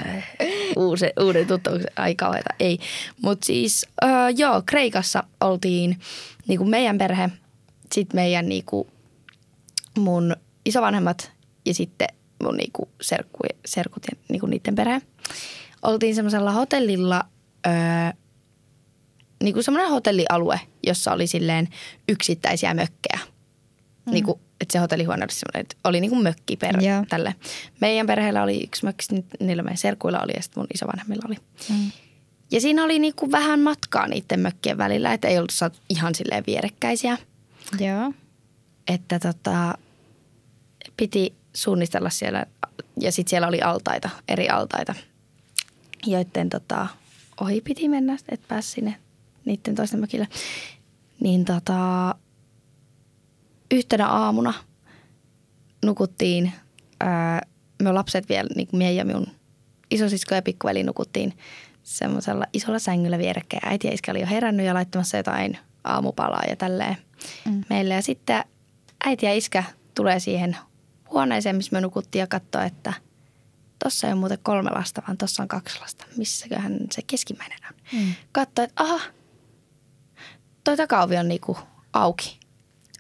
[0.76, 2.80] uusi, uuden tuttavuuden, ai kauheeta, ei.
[3.22, 6.00] Mutta siis öö, joo, Kreikassa oltiin
[6.48, 7.30] niinku meidän perhe,
[7.92, 8.88] sitten meidän niinku,
[9.98, 11.32] mun isovanhemmat
[11.66, 12.08] ja sitten
[12.44, 15.02] mun niinku serkku, serkut ja niinku niiden perhe.
[15.82, 17.24] Oltiin semmoisella hotellilla,
[17.68, 17.74] öö,
[19.44, 21.68] niinku semmoinen hotellialue, jossa oli silleen
[22.10, 23.33] yksittäisiä mökkejä.
[24.06, 24.12] Mm.
[24.12, 27.06] Niin kuin, että se hotellihuone oli semmoinen, että oli niin kuin mökki per Joo.
[27.10, 27.36] tälle.
[27.82, 29.06] Meidän perheellä oli yksi mökki,
[29.40, 31.36] niillä meidän serkuilla oli ja sitten mun isovanhemmilla oli.
[31.70, 31.92] Mm.
[32.52, 36.16] Ja siinä oli niin kuin vähän matkaa niiden mökkien välillä, että ei ollut saatu ihan
[36.16, 37.18] silleen vierekkäisiä.
[37.80, 38.14] Joo.
[38.88, 39.78] Että tota,
[40.98, 42.46] piti suunnistella siellä,
[43.00, 44.96] ja sitten siellä oli altaita, eri altaita,
[46.06, 46.88] joiden tota,
[47.42, 48.96] ohi piti mennä, että pääsi sinne
[49.46, 50.28] niiden toisten mökille.
[51.20, 52.16] Niin tota,
[53.74, 54.54] yhtenä aamuna
[55.86, 56.52] nukuttiin,
[57.00, 57.42] ää,
[57.84, 59.28] me lapset vielä, niin kuin ja minun
[59.92, 61.38] isosisko ja pikkuveli nukuttiin
[61.84, 63.66] semmoisella isolla sängyllä vierekkäin.
[63.66, 66.98] Äiti ja iskä oli jo herännyt ja laittamassa jotain aamupalaa ja tälleen
[67.46, 67.64] Mm.
[67.70, 67.94] meille.
[67.94, 68.44] Ja sitten
[69.06, 69.64] äiti ja iskä
[69.96, 70.58] tulee siihen
[71.12, 72.94] huoneeseen, missä me nukuttiin ja katsoo, että
[73.84, 76.06] tossa ei ole muuten kolme lasta, vaan tossa on kaksi lasta.
[76.18, 78.00] Missäköhän se keskimmäinen on?
[78.00, 78.14] Mm.
[78.32, 79.00] Katsoo, että aha,
[80.64, 81.58] toi takaovi on niinku
[81.94, 82.40] auki.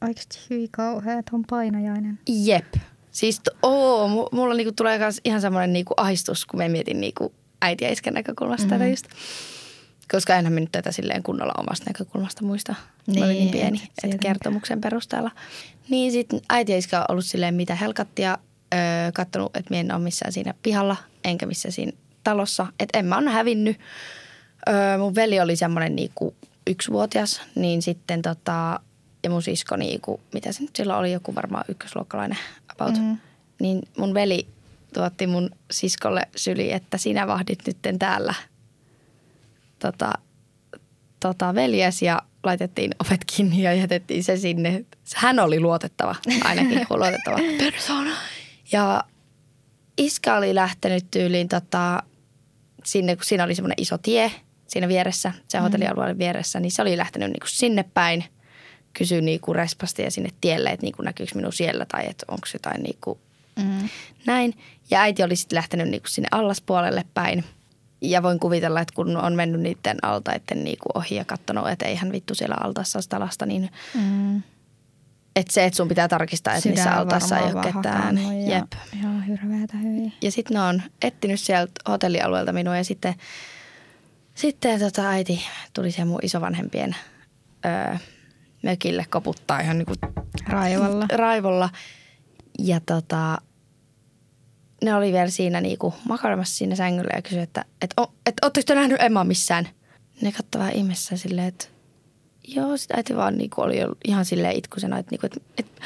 [0.04, 2.20] Oikeasti hyvin kauhea, että on painajainen.
[2.30, 2.74] Jep.
[3.12, 7.02] Siis t- oo, mu- mulla niinku tulee kans ihan semmoinen niinku ahistus, kun mä mietin
[7.02, 8.80] niinku äiti ja iskän näkökulmasta mm-hmm.
[8.80, 9.06] tätä just.
[10.12, 12.76] Koska enhän mä nyt tätä silleen kunnolla omasta näkökulmasta muista.
[13.08, 15.32] Niin, mä olin niin Niin, pieni, et että kertomuksen perusteella.
[15.90, 18.38] Niin sitten äiti ja iskä on ollut silleen mitä helkattia,
[18.74, 18.80] öö,
[19.14, 21.92] kattonut, että mä en ole missään siinä pihalla, enkä missään siinä
[22.24, 22.68] talossa.
[22.80, 23.80] Että en mä oon hävinnyt.
[24.70, 26.36] Öö, mun veli oli semmoinen niinku
[26.68, 28.80] yksivuotias, niin sitten tota,
[29.24, 32.38] ja mun sisko niinku, mitä se nyt silloin oli, joku varmaan ykkösluokkalainen
[32.70, 32.98] about.
[33.00, 33.18] Mm.
[33.60, 34.48] Niin mun veli
[34.94, 38.34] tuotti mun siskolle syli, että sinä vahdit nytten täällä
[39.80, 40.14] tota,
[41.20, 44.86] tota veljes ja laitettiin ovet kiinni ja jätettiin se sinne.
[45.16, 48.12] Hän oli luotettava, ainakin luotettava persona.
[48.72, 49.04] Ja
[49.98, 52.04] iskä oli lähtenyt tyyliin tota,
[52.86, 54.32] sinne, kun siinä oli semmoinen iso tie
[54.68, 55.64] siinä vieressä, se mm.
[55.64, 58.24] hotellialueen vieressä, niin se oli lähtenyt niinku sinne päin
[58.94, 62.84] kysyä niinku respasti ja sinne tielle, että niinku näkyykö minun siellä tai että onko jotain
[62.84, 63.20] niinku
[63.56, 63.90] mm.
[64.26, 64.54] näin.
[64.92, 67.44] Ja äiti oli sitten lähtenyt niinku sinne allaspuolelle päin.
[68.02, 72.12] Ja voin kuvitella, että kun on mennyt niiden altaiden niinku ohi ja katsonut, että eihän
[72.12, 74.38] vittu siellä altassa sitä lasta, niin mm.
[75.36, 78.18] että se, että sun pitää tarkistaa, että missä altassa ei ole ketään.
[78.18, 78.72] Ja, Jep.
[79.04, 80.14] Joo, hirveätä hyvin.
[80.22, 83.16] Ja sitten ne on etsinyt sieltä hotellialueelta minua ja sitten,
[84.36, 86.96] sitten tota äiti tuli siihen mun isovanhempien
[87.66, 87.98] öö,
[88.64, 89.94] mökille koputtaa ihan niinku
[90.48, 91.06] raivolla.
[91.16, 91.70] raivolla.
[92.60, 93.38] Ja tota,
[94.84, 98.66] ne oli vielä siinä niinku makaramassa siinä sängyllä ja kysyi, että et, o, et, ootteko
[98.66, 99.68] te nähnyt Emma missään?
[100.22, 101.66] Ne katsoi vähän ihmeessä silleen, että
[102.48, 105.82] joo, sitä äiti vaan niinku oli ihan silleen itkusena, että niinku, et, et,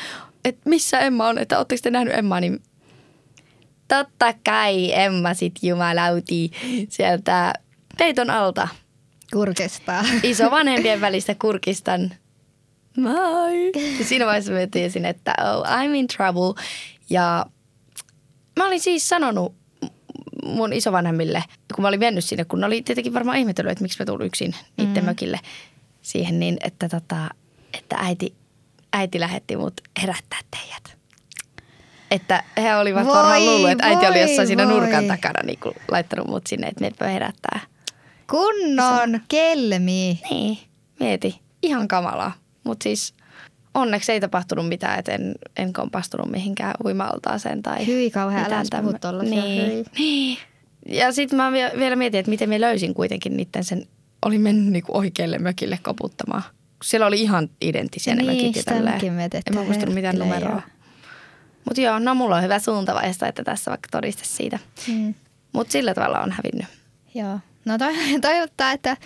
[0.46, 2.62] et missä Emma on, että ootteko te nähnyt Emmaa, niin
[3.88, 6.52] totta kai Emma sit jumalauti
[6.90, 7.54] sieltä
[7.98, 8.68] peiton alta.
[9.34, 10.06] Kurkistaa.
[10.24, 12.14] Iso vanhempien välistä kurkistan.
[12.98, 13.72] Moi.
[14.00, 16.64] Ja siinä vaiheessa mä tiesin, että oh, I'm in trouble.
[17.10, 17.46] Ja
[18.56, 19.56] mä olin siis sanonut
[20.46, 21.44] mun isovanhemmille,
[21.76, 24.28] kun mä olin mennyt sinne, kun ne oli tietenkin varmaan ihmetellyt, että miksi mä tulin
[24.28, 25.06] yksin niiden mm.
[25.06, 25.40] mökille
[26.02, 27.30] siihen, niin että, tota,
[27.74, 28.36] että äiti,
[28.94, 30.98] äiti lähetti mut herättää teidät.
[32.12, 34.48] Että he olivat voi, varmaan luullut, että äiti oli jossain voi.
[34.48, 37.60] siinä nurkan takana niin kuin laittanut mut sinne, että meidät voi herättää.
[38.30, 40.20] Kunnon kelmi.
[40.32, 40.58] Niin,
[41.00, 41.42] mieti.
[41.64, 42.32] Ihan kamalaa.
[42.68, 43.14] Mutta siis
[43.74, 49.22] onneksi ei tapahtunut mitään, että en, en kompastunut mihinkään uimaltaaseen tai Hyi kauhean, älä puhu
[49.22, 50.38] niin, niin.
[50.90, 53.86] Ja sitten mä vielä mietin, että miten mä löysin kuitenkin niiden sen,
[54.26, 56.44] oli mennyt niinku oikealle mökille koputtamaan.
[56.84, 59.02] Siellä oli ihan identtisiä niin, ne mökit ja tälleen.
[59.48, 60.62] En mä muistanut mitään numeroa.
[61.66, 64.60] Mutta joo, no mulla on hyvä suuntavaiheesta, että tässä vaikka todiste siitä.
[64.88, 65.14] Hmm.
[65.54, 66.68] Mutta sillä tavalla on hävinnyt.
[67.16, 67.40] Joo.
[67.68, 67.86] No to-
[68.28, 68.98] toivottaa, että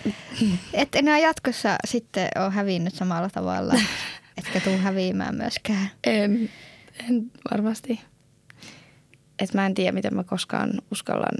[0.72, 3.74] et enää jatkossa sitten ole hävinnyt samalla tavalla.
[4.38, 5.90] Etkä tuu häviämään myöskään.
[6.04, 6.50] En,
[7.08, 8.00] en varmasti.
[9.38, 11.38] Et mä en tiedä, miten mä koskaan uskallan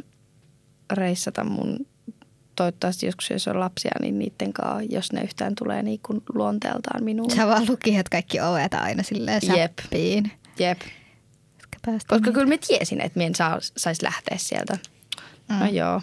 [0.92, 1.86] reissata mun
[2.56, 7.04] toivottavasti joskus, jos on lapsia, niin niiden kanssa, jos ne yhtään tulee niin kuin luonteeltaan
[7.04, 7.30] minuun.
[7.30, 10.24] Sä vaan lukihat kaikki ovet aina silleen säppiin.
[10.58, 10.78] Jep.
[10.78, 10.80] Jep.
[12.06, 14.78] Koska kyllä mä tiesin, että mä en saa, saisi lähteä sieltä.
[15.48, 15.60] No mm.
[15.60, 16.00] No joo.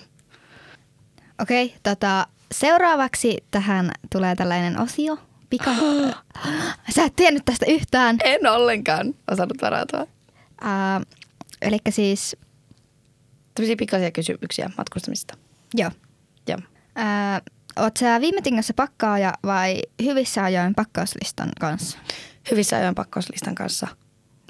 [1.41, 5.17] Okei, okay, tota, seuraavaksi tähän tulee tällainen osio.
[5.49, 5.71] Pika...
[6.95, 8.17] Sä et tiennyt tästä yhtään.
[8.23, 10.02] En ollenkaan osannut varautua.
[10.02, 11.06] Uh,
[11.62, 12.36] eli siis...
[13.56, 15.38] Tämmöisiä pikaisia kysymyksiä matkustamista.
[15.73, 15.91] Joo.
[16.47, 16.58] Joo.
[16.58, 21.97] Uh, oot sä viime tingassa pakkaaja vai hyvissä ajoin pakkauslistan kanssa?
[22.52, 23.88] Hyvissä ajoin pakkauslistan kanssa.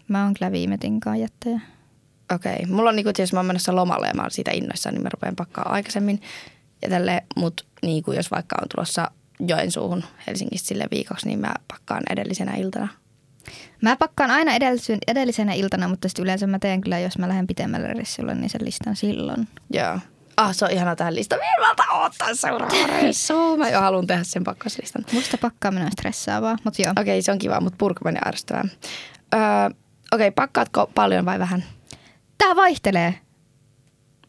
[0.08, 1.60] Mä oon kyllä viime tinkaan jättäjä.
[2.36, 2.54] Okei.
[2.54, 2.66] Okay.
[2.66, 5.04] Mulla on niin kuin, jos mä oon menossa lomalle ja mä oon siitä innoissaan, niin
[5.04, 6.22] mä rupean pakkaa aikaisemmin
[6.82, 11.54] ja tälle, mutta niin kuin jos vaikka on tulossa Joensuuhun Helsingistä sille viikoksi, niin mä
[11.68, 12.88] pakkaan edellisenä iltana.
[13.82, 14.52] Mä pakkaan aina
[15.08, 18.66] edellisenä iltana, mutta sitten yleensä mä teen kyllä, jos mä lähden pitemmälle reissulle, niin sen
[18.66, 19.48] listan silloin.
[19.74, 20.00] Joo.
[20.38, 21.42] Ah, se on ihana tähän listaan.
[21.42, 23.58] Miltä ottaa seuraava reissu?
[23.58, 25.06] Mä jo haluan tehdä sen pakkaslistan.
[25.14, 26.92] Musta pakkaaminen on stressaavaa, mutta joo.
[26.92, 28.64] Okei, okay, se on kiva, mutta purkaminen ärsyttävää.
[29.34, 29.40] Öö,
[30.12, 31.64] Okei, okay, pakkaatko paljon vai vähän?
[32.38, 33.20] Tää vaihtelee.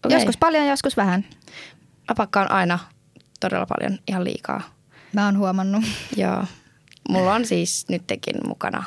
[0.04, 0.16] Okay.
[0.18, 1.24] Joskus paljon, joskus vähän.
[2.11, 2.79] Mä pakkaan aina
[3.40, 4.62] todella paljon, ihan liikaa.
[5.12, 5.85] Mä oon huomannut.
[6.16, 6.44] Joo.
[7.09, 8.85] Mulla on siis nytkin mukana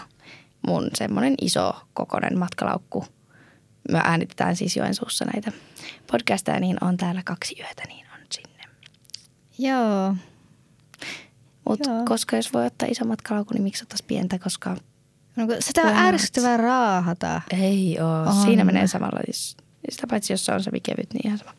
[0.68, 3.06] mun semmoinen iso kokonen matkalaukku.
[3.92, 5.52] Me äänitetään siis Joensuussa näitä
[6.12, 8.64] podcasteja, niin on täällä kaksi yötä, niin on sinne.
[9.60, 10.16] Joo.
[11.70, 14.78] Mutta koska jos voi ottaa iso matkalaukku, niin miksi ottaisi pientä, koska...
[15.36, 17.42] No, sitä on ärsyttävää raahata.
[17.52, 18.22] Ei oo.
[18.22, 18.44] On.
[18.44, 19.20] Siinä menee samalla.
[19.90, 21.54] Sitä paitsi jos se on se kevyt, niin ihan sama.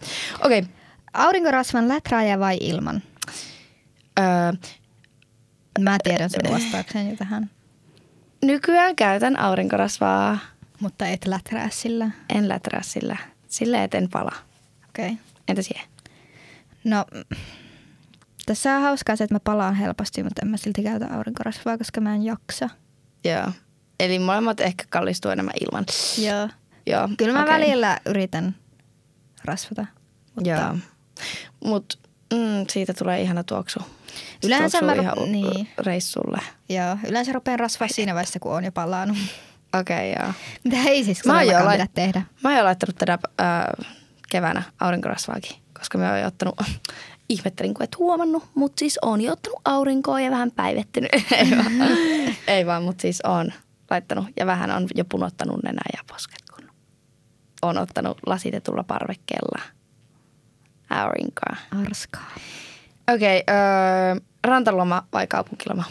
[0.45, 0.59] Okei.
[0.59, 0.84] Okay.
[1.15, 3.03] Aurinkorasvan läträäjä vai ilman?
[4.21, 4.53] Öö,
[5.81, 7.51] Mä tiedän sen vastauksen jo tähän.
[8.43, 10.39] Nykyään käytän aurinkorasvaa.
[10.81, 12.11] Mutta et läträä sillä?
[12.35, 13.17] En läträä sillä.
[13.49, 14.33] Sillä et en pala.
[14.89, 15.07] Okei.
[15.07, 15.17] Okay.
[15.49, 15.89] Entä siihen?
[16.85, 17.05] No,
[18.47, 22.01] tässä on hauskaa se, että mä palaan helposti, mutta en mä silti käytä aurinkorasvaa, koska
[22.01, 22.69] mä en jaksa.
[23.25, 23.53] Joo.
[24.01, 25.85] Eli molemmat ehkä kallistuu enemmän ilman.
[26.19, 26.49] Joo.
[26.87, 27.09] Joo.
[27.19, 27.55] Kyllä mä okay.
[27.55, 28.55] välillä yritän
[29.45, 29.87] rasvata.
[30.35, 30.51] Mutta...
[30.51, 30.77] Joo.
[31.65, 31.99] Mutta
[32.35, 33.81] mm, siitä tulee ihana tuoksu.
[34.45, 35.69] Yleensä mä ihan niin.
[35.79, 36.39] reissulle.
[36.69, 39.17] Joo, yleensä rupean rasvaa siinä vaiheessa, kun on jo palannut.
[39.81, 40.33] Okei, okay, joo.
[40.65, 42.23] Mitä ei siis mä jo lait- tehdä?
[42.43, 43.87] Mä oon jo laittanut tänä äh,
[44.29, 46.55] keväänä aurinkorasvaakin, koska mä oon jo ottanut
[47.29, 51.11] ihmettelin, kun et huomannut, mutta siis on jo ottanut aurinkoa ja vähän päivettynyt.
[51.39, 51.73] ei vaan,
[52.47, 53.53] ei vaan mutta siis on
[53.91, 56.71] laittanut ja vähän on jo punottanut nenä ja posket, kun
[57.63, 59.61] on ottanut lasitetulla parvekkeella
[60.91, 61.57] aurinkoa.
[61.87, 62.31] Arskaa.
[63.15, 65.85] Okei, okay, öö, rantaloma vai kaupunkiloma?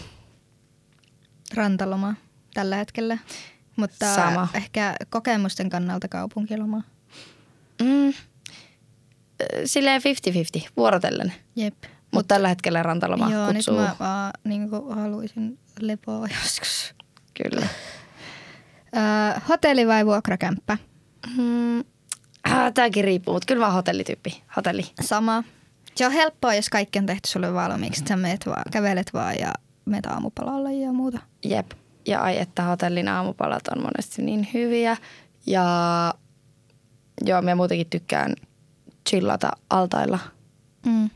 [1.54, 2.14] Rantaloma
[2.54, 3.18] tällä hetkellä,
[3.76, 4.48] mutta Sama.
[4.54, 6.84] ehkä kokemusten kannalta kaupunkiloma.
[7.82, 8.14] Mm.
[9.66, 10.02] Silleen
[10.62, 11.34] 50-50, vuorotellen.
[11.56, 11.76] Jep.
[12.12, 13.78] Mutta tällä hetkellä rantaloma Joo, kutsuu.
[13.78, 16.94] nyt mä vaan niin haluaisin lepoa joskus.
[17.34, 17.68] Kyllä.
[18.96, 20.78] Öö, hotelli vai vuokrakämppä?
[21.38, 21.84] Mm.
[22.44, 24.44] Ah, tääkin riippuu, mutta kyllä oon hotellityyppi.
[24.56, 24.86] Hotelli.
[25.02, 25.44] Sama.
[25.96, 28.04] Se on helppoa, jos kaikki on tehty sulle valmiiksi.
[28.08, 29.54] Sä meet vaan, kävelet vaan ja
[29.86, 31.20] meet aamupalalle ja muuta.
[31.46, 31.72] Jep.
[32.08, 34.98] Ja ai, että hotellin aamupalat on monesti niin hyviä.
[35.46, 35.64] Ja
[37.26, 38.36] joo, mä muutenkin tykkään
[39.10, 40.20] chillata altailla.
[40.86, 41.10] Mm.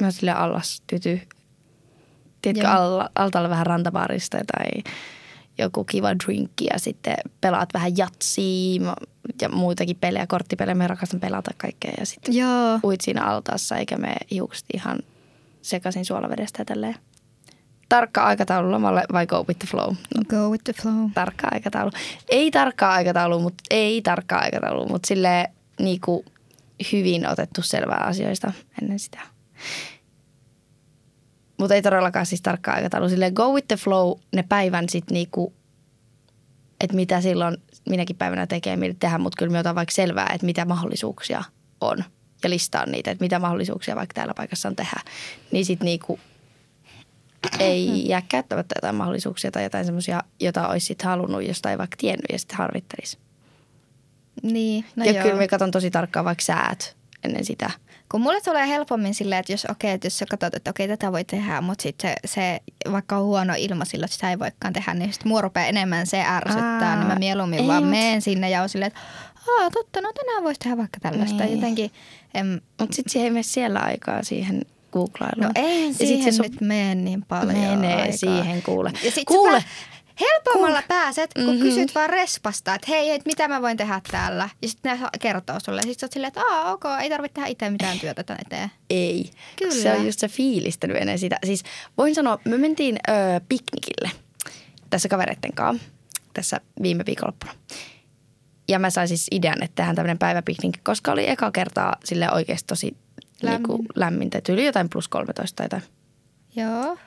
[0.00, 1.20] Mä sille allas tyty.
[2.42, 4.92] Tiedätkö, alla, altaalla vähän rantabarista tai
[5.58, 8.94] joku kiva drinkki ja sitten pelaat vähän jatsia
[9.42, 10.74] ja muitakin pelejä, korttipelejä.
[10.74, 12.78] Mä rakastan pelata kaikkea ja sitten Joo.
[12.84, 14.98] uit siinä altaassa eikä me hiukset ihan
[15.62, 16.94] sekaisin suolavedestä ja tälleen.
[17.88, 19.94] Tarkka aikataulu lomalle vai go with the flow?
[20.16, 21.10] No, Go with the flow.
[21.14, 21.90] tarkka aikataulu.
[22.28, 26.24] Ei tarkkaa aikataulu, mutta ei tarkkaa aikataulu, mutta sille niinku
[26.92, 29.20] hyvin otettu selvää asioista ennen sitä.
[31.58, 33.08] Mutta ei todellakaan siis tarkkaa aikataulu.
[33.08, 35.54] Silleen go with the flow ne päivän sitten niinku,
[36.80, 37.56] että mitä silloin
[37.88, 41.44] minäkin päivänä tekee, mitä tehdä, mutta kyllä me otan vaikka selvää, että mitä mahdollisuuksia
[41.80, 42.04] on
[42.42, 45.00] ja listaan niitä, että mitä mahdollisuuksia vaikka täällä paikassa on tehdä.
[45.52, 46.20] Niin sitten niinku
[47.58, 51.96] ei jää käyttämättä jotain mahdollisuuksia tai jotain semmoisia, jota olisi sitten halunnut, josta ei vaikka
[51.96, 53.18] tiennyt ja sitten harvittelisi.
[54.42, 55.22] Niin, no No ja joo.
[55.22, 57.70] kyllä me katson tosi tarkkaan vaikka säät ennen sitä.
[58.10, 61.12] Kun mulle tulee helpommin silleen, että jos, okei, että jos sä katsot, että okei, tätä
[61.12, 62.60] voi tehdä, mutta sitten se, se,
[62.92, 66.06] vaikka on huono ilma sillä, että sitä ei voikaan tehdä, niin sitten mua rupeaa enemmän
[66.06, 69.00] se ärsyttää, Aa, niin mä mieluummin ei, vaan mut- meen sinne ja on silleen, että
[69.60, 71.44] Aa, totta, no tänään voisi tehdä vaikka tällaista.
[71.44, 71.54] Niin.
[71.54, 71.90] Jotenkin,
[72.34, 75.44] em, Mutta sitten siihen ei mene siellä aikaa siihen googlailuun.
[75.44, 78.16] no ei Ja sit siihen se nyt mene niin paljon menee aikaa.
[78.16, 78.92] siihen kuule.
[79.04, 79.66] Ja sit kuule, sä
[80.20, 81.62] helpommalla pääset, kun Mhm.
[81.62, 84.48] kysyt vaan respasta, että hei, et mitä mä voin tehdä täällä.
[84.62, 85.82] Ja sitten ne kertoo sulle.
[85.82, 88.70] Sitten sä oot silleen, että aa, ok, ei tarvitse tehdä itse mitään työtä tän eteen.
[88.90, 89.30] ei.
[89.56, 89.74] Kyllä.
[89.82, 91.38] Se on just se fiilistely ennen sitä.
[91.46, 91.62] Siis
[91.98, 93.12] voin sanoa, me mentiin ö,
[93.48, 94.10] piknikille
[94.90, 95.88] tässä kavereitten kanssa
[96.34, 97.52] tässä viime viikonloppuna.
[98.68, 102.66] Ja mä sain siis idean, että tehdään tämmöinen päiväpiknik, koska oli eka kertaa sille oikeasti
[102.66, 102.96] tosi
[103.42, 103.62] Lämmin.
[103.68, 104.40] Niinku, lämmintä.
[104.40, 105.82] Tyyli jotain plus 13 tai jotain.
[106.56, 106.98] Joo.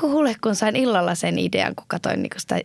[0.00, 2.60] Kuule, kun sain illalla sen idean, kun katsoin niinku sitä,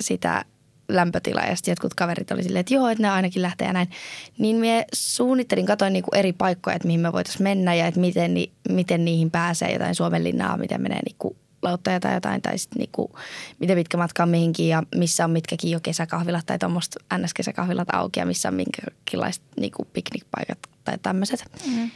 [0.00, 0.44] sitä
[0.88, 3.90] lämpötilaa ja sitten jotkut kaverit oli silleen, että joo, että ne ainakin lähtee ja näin.
[4.38, 8.34] Niin me suunnittelin, katsoin niinku eri paikkoja, että mihin me voitaisiin mennä ja että miten,
[8.34, 13.10] ni, miten niihin pääsee jotain Suomenlinnaa, miten menee niinku lauttoja tai jotain, tai sitten niinku,
[13.58, 18.20] miten pitkä matka on mihinkin ja missä on mitkäkin jo kesäkahvilat tai tuommoista NS-kesäkahvilat auki
[18.20, 21.44] ja missä on minkälaiset niinku piknikpaikat tai tämmöiset.
[21.66, 21.90] Mm.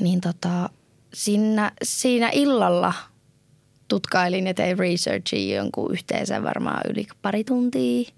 [0.00, 0.70] Niin tota,
[1.14, 2.94] siinä, siinä illalla
[3.90, 8.10] tutkailin ja tein researchia jonkun yhteensä varmaan yli pari tuntia.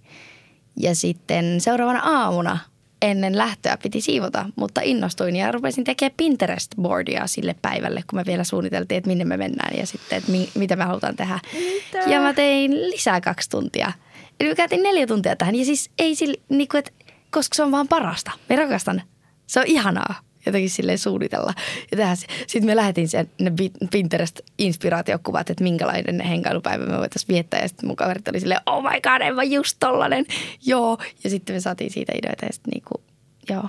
[0.77, 2.59] Ja sitten seuraavana aamuna
[3.03, 8.45] ennen lähtöä piti siivota, mutta innostuin ja rupesin tekemään Pinterest-boardia sille päivälle, kun me vielä
[8.45, 11.41] suunniteltiin, että minne me mennään ja sitten, että mi- mitä me halutaan tehdä.
[11.53, 11.99] Mitä?
[12.11, 13.93] Ja mä tein lisää kaksi tuntia.
[14.41, 16.93] Eli mä käytin neljä tuntia tähän ja siis ei sille, niin kuin, että,
[17.31, 18.31] koska se on vaan parasta.
[18.51, 19.03] Mä rakastan.
[19.47, 20.15] Se on ihanaa
[20.47, 21.55] jotenkin silleen suunnitella.
[21.91, 22.27] Ja tehdä se.
[22.47, 23.53] Sitten me lähetin sen ne
[23.91, 27.61] Pinterest-inspiraatiokuvat, että minkälainen henkailupäivä me voitaisiin viettää.
[27.61, 30.27] Ja sitten mun kaverit oli silleen, oh my god, en mä just tollanen.
[30.67, 30.99] Joo.
[31.25, 33.03] Ja sitten me saatiin siitä ideoita ja sitten niinku,
[33.49, 33.69] joo.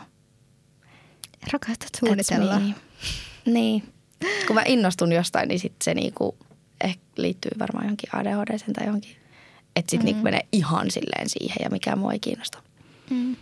[1.54, 2.62] Rakastat suunnitella.
[3.46, 3.84] Niin.
[4.48, 6.38] Kun mä innostun jostain, niin sitten se niinku
[6.84, 9.16] ehkä liittyy varmaan johonkin ADHD tai johonkin.
[9.76, 10.06] Että sitten mm.
[10.06, 12.64] niinku menee ihan silleen siihen ja mikään mua ei kiinnosta.
[13.10, 13.36] Mm.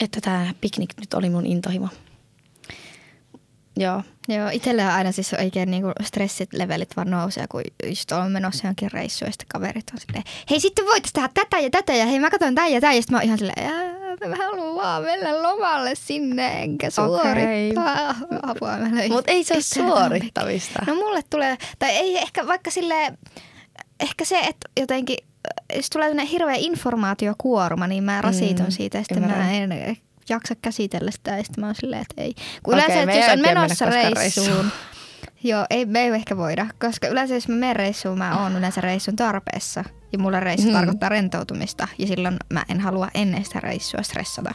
[0.00, 1.88] Että tämä piknik nyt oli mun intohimo.
[3.76, 4.02] Joo.
[4.28, 9.26] Joo, itsellä aina siis oikein niinku stressilevelit vaan nousee, kun just on menossa johonkin reissuun
[9.28, 12.30] ja sitten kaverit on silleen, hei sitten voitaisiin tehdä tätä ja tätä ja hei mä
[12.30, 15.42] katson tän ja tän ja sitten mä oon ihan silleen, "Ää, mä haluan vaan mennä
[15.42, 18.14] lomalle sinne enkä suorittaa.
[18.42, 20.82] Apua, mä löin Mutta ei se ole suorittamista.
[20.86, 23.12] No mulle tulee, tai ei ehkä vaikka sille,
[24.00, 25.16] ehkä se, että jotenkin,
[25.76, 29.54] jos tulee tämmöinen hirveä informaatiokuorma, niin mä rasitun Mm, siitä ja sitten mä ymmärrän.
[29.54, 29.96] en
[30.30, 32.34] jaksa käsitellä sitä ja sitten mä oon silleen, että ei.
[32.62, 34.70] Kun yleensä, me että jos on menossa reissuun, reissuun.
[35.44, 38.80] Joo, ei, me ei ehkä voida, koska yleensä jos mä menen reissuun, mä oon yleensä
[38.80, 39.84] reissun tarpeessa.
[40.12, 40.72] Ja mulle reissu Mm.
[40.72, 44.50] tarkoittaa rentoutumista ja silloin mä en halua ennen sitä reissua stressata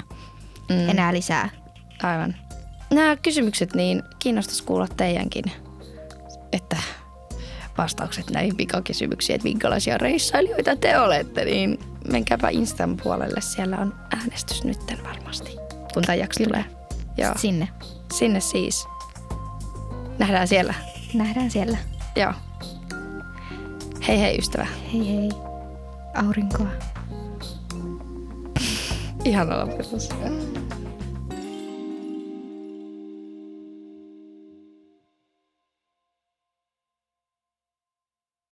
[0.69, 0.89] Mm.
[0.89, 1.49] enää lisää.
[2.03, 2.35] Aivan.
[2.93, 5.43] nämä kysymykset, niin kiinnostaisi kuulla teidänkin,
[6.51, 6.77] että
[7.77, 11.79] vastaukset näihin pikakysymyksiin, että minkälaisia reissailijoita te olette, niin
[12.11, 13.41] menkääpä Instan puolelle.
[13.41, 15.51] Siellä on äänestys nytten varmasti,
[15.95, 16.63] kun tämä jakso Kyllä.
[16.63, 16.87] tulee.
[17.17, 17.33] Joo.
[17.37, 17.67] Sinne.
[18.13, 18.87] Sinne siis.
[20.19, 20.73] Nähdään siellä.
[21.13, 21.77] Nähdään siellä.
[22.15, 22.33] Joo.
[24.07, 24.67] Hei hei ystävä.
[24.93, 25.29] Hei hei.
[26.15, 26.67] Aurinkoa.
[29.25, 30.09] Ihan lopetus.